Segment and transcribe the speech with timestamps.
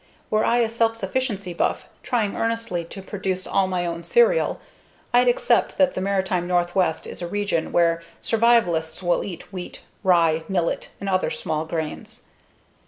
[0.31, 4.59] Were I a self sufficiency buff trying earnestly to produce all my own cereal,
[5.13, 10.43] I'd accept that the maritime Northwest is a region where survivalists will eat wheat, rye,
[10.49, 12.23] millet, and other small grains.